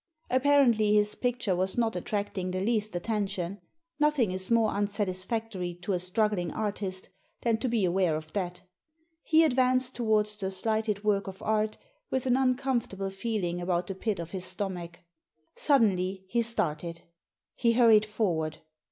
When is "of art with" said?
11.27-12.25